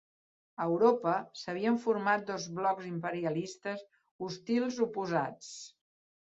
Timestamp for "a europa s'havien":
0.63-1.77